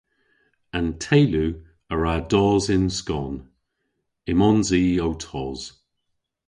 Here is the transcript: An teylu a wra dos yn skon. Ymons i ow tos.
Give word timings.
An 0.77 0.87
teylu 1.03 1.47
a 1.93 1.95
wra 1.97 2.15
dos 2.31 2.65
yn 2.75 2.87
skon. 2.99 3.35
Ymons 4.31 4.69
i 4.81 4.83
ow 5.05 5.13
tos. 5.23 5.61